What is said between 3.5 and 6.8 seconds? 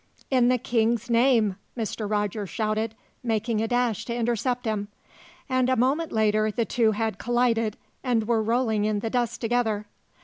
a dash to intercept him. And a moment later the